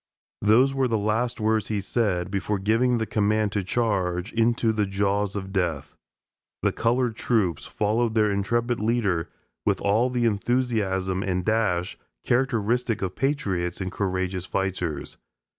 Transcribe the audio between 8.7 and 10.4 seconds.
leader with all the